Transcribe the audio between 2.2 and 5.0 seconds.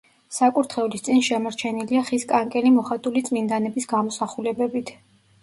კანკელი მოხატული წმინდანების გამოსახულებებით.